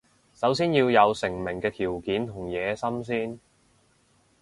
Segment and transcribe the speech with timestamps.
[0.33, 3.39] 首先要有成名嘅條件同野心先